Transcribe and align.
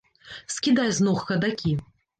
Скідай 0.55 0.89
з 0.99 1.05
ног 1.09 1.23
хадакі! 1.29 1.79